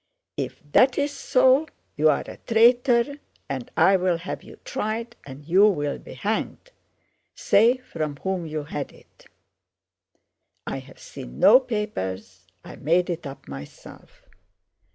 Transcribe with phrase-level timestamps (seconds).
[0.35, 6.71] 'If that's so, you're a traitor and I'll have you tried, and you'll be hanged!
[7.35, 9.27] Say from whom you had it.'
[10.65, 14.25] 'I have seen no papers, I made it up myself.